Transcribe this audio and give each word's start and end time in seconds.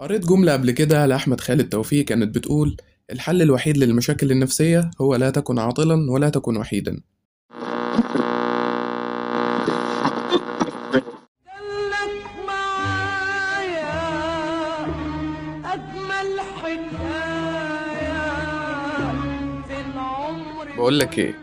قريت 0.00 0.26
جملة 0.26 0.52
قبل 0.52 0.70
كده 0.70 1.06
لأحمد 1.06 1.40
خالد 1.40 1.68
توفيق 1.68 2.04
كانت 2.04 2.34
بتقول 2.34 2.76
الحل 3.12 3.42
الوحيد 3.42 3.76
للمشاكل 3.76 4.30
النفسية 4.30 4.90
هو 5.00 5.14
لا 5.14 5.30
تكن 5.30 5.58
عاطلا 5.58 6.10
ولا 6.10 6.28
تكن 6.28 6.56
وحيدا. 6.56 7.00
بقولك 20.76 21.18
إيه 21.18 21.34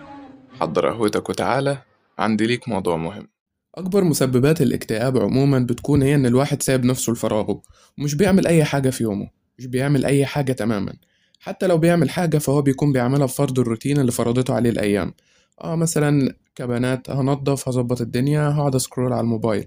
حضر 0.60 0.90
قهوتك 0.90 1.30
وتعالى 1.30 1.78
عندي 2.20 2.48
ليك 2.48 2.70
موضوع 2.70 2.98
مهم. 2.98 3.28
أكبر 3.76 4.04
مسببات 4.04 4.62
الاكتئاب 4.62 5.18
عموما 5.18 5.60
بتكون 5.60 6.02
هي 6.04 6.16
إن 6.16 6.26
الواحد 6.26 6.62
سايب 6.62 6.86
نفسه 6.86 7.14
لفراغه 7.14 7.62
ومش 8.00 8.16
بيعمل 8.16 8.48
أي 8.48 8.64
حاجة 8.64 8.90
في 8.90 9.04
يومه 9.04 9.30
مش 9.60 9.66
بيعمل 9.66 10.06
أي 10.06 10.26
حاجة 10.26 10.52
تماما. 10.52 10.94
حتى 11.40 11.68
لو 11.68 11.78
بيعمل 11.78 12.10
حاجة 12.10 12.38
فهو 12.38 12.62
بيكون 12.62 12.92
بيعملها 12.92 13.26
بفرض 13.26 13.60
الروتين 13.60 14.00
اللي 14.00 14.12
فرضته 14.12 14.54
عليه 14.54 14.70
الأيام. 14.70 15.14
آه 15.64 15.76
مثلا 15.76 16.36
كبنات 16.56 17.10
هنضف 17.10 17.68
هظبط 17.68 18.02
الدنيا 18.02 18.50
هقعد 18.50 18.76
أسكرول 18.76 19.14
على 19.14 19.22
الموبايل. 19.22 19.66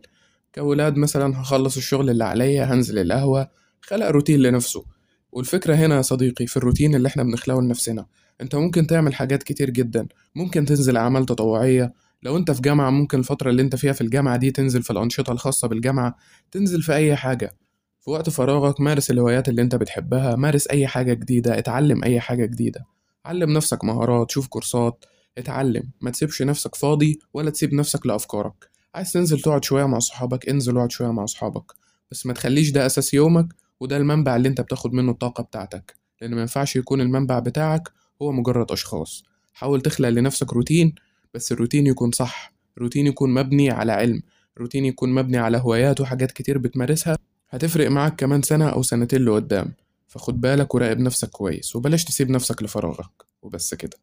كولاد 0.54 0.96
مثلا 0.96 1.40
هخلص 1.40 1.76
الشغل 1.76 2.10
اللي 2.10 2.24
عليا 2.24 2.64
هنزل 2.64 2.98
القهوة 2.98 3.48
خلق 3.82 4.06
روتين 4.10 4.40
لنفسه. 4.40 4.84
والفكرة 5.32 5.74
هنا 5.74 5.96
يا 5.96 6.02
صديقي 6.02 6.46
في 6.46 6.56
الروتين 6.56 6.94
اللي 6.94 7.08
إحنا 7.08 7.22
بنخلقه 7.22 7.62
لنفسنا. 7.62 8.06
أنت 8.40 8.54
ممكن 8.54 8.86
تعمل 8.86 9.14
حاجات 9.14 9.42
كتير 9.42 9.70
جدا. 9.70 10.06
ممكن 10.34 10.64
تنزل 10.64 10.96
أعمال 10.96 11.26
تطوعية. 11.26 11.92
لو 12.22 12.36
انت 12.36 12.50
في 12.50 12.62
جامعة 12.62 12.90
ممكن 12.90 13.18
الفترة 13.18 13.50
اللي 13.50 13.62
انت 13.62 13.76
فيها 13.76 13.92
في 13.92 14.00
الجامعة 14.00 14.36
دي 14.36 14.50
تنزل 14.50 14.82
في 14.82 14.90
الأنشطة 14.90 15.32
الخاصة 15.32 15.68
بالجامعة 15.68 16.16
تنزل 16.50 16.82
في 16.82 16.94
أي 16.94 17.16
حاجة. 17.16 17.56
في 18.00 18.10
وقت 18.10 18.30
فراغك 18.30 18.80
مارس 18.80 19.10
الهوايات 19.10 19.48
اللي 19.48 19.62
انت 19.62 19.74
بتحبها 19.74 20.36
مارس 20.36 20.66
أي 20.66 20.86
حاجة 20.86 21.12
جديدة 21.14 21.58
اتعلم 21.58 22.04
أي 22.04 22.20
حاجة 22.20 22.46
جديدة. 22.46 22.84
علم 23.24 23.50
نفسك 23.50 23.84
مهارات 23.84 24.30
شوف 24.30 24.46
كورسات 24.48 25.04
اتعلم. 25.38 25.90
ما 26.00 26.10
تسيبش 26.10 26.42
نفسك 26.42 26.74
فاضي 26.74 27.18
ولا 27.34 27.50
تسيب 27.50 27.74
نفسك 27.74 28.06
لأفكارك. 28.06 28.70
عايز 28.94 29.12
تنزل 29.12 29.40
تقعد 29.40 29.64
شوية 29.64 29.84
مع 29.84 29.98
صحابك 29.98 30.48
انزل 30.48 30.76
اقعد 30.76 30.90
شوية 30.90 31.12
مع 31.12 31.26
صحابك. 31.26 31.72
بس 32.10 32.26
ما 32.26 32.32
تخليش 32.32 32.70
ده 32.70 32.86
أساس 32.86 33.14
يومك 33.14 33.46
وده 33.80 33.96
المنبع 33.96 34.36
اللي 34.36 34.48
انت 34.48 34.60
بتاخد 34.60 34.92
منه 34.92 35.12
الطاقة 35.12 35.42
بتاعتك. 35.42 35.96
لأن 36.20 36.34
ما 36.34 36.40
ينفعش 36.40 36.76
يكون 36.76 37.00
المنبع 37.00 37.38
بتاعك 37.38 37.88
هو 38.22 38.32
مجرد 38.32 38.72
أشخاص. 38.72 39.24
حاول 39.52 39.80
تخلق 39.80 40.08
لنفسك 40.08 40.52
روتين 40.52 40.94
بس 41.34 41.52
الروتين 41.52 41.86
يكون 41.86 42.10
صح 42.12 42.52
روتين 42.78 43.06
يكون 43.06 43.34
مبني 43.34 43.70
على 43.70 43.92
علم 43.92 44.22
روتين 44.58 44.84
يكون 44.84 45.14
مبني 45.14 45.38
على 45.38 45.58
هوايات 45.58 46.00
وحاجات 46.00 46.32
كتير 46.32 46.58
بتمارسها 46.58 47.18
هتفرق 47.50 47.90
معاك 47.90 48.16
كمان 48.16 48.42
سنة 48.42 48.68
أو 48.68 48.82
سنتين 48.82 49.24
لقدام 49.24 49.72
فخد 50.06 50.40
بالك 50.40 50.74
وراقب 50.74 50.98
نفسك 50.98 51.30
كويس 51.30 51.76
وبلاش 51.76 52.04
تسيب 52.04 52.30
نفسك 52.30 52.62
لفراغك 52.62 53.10
وبس 53.42 53.74
كده. 53.74 53.98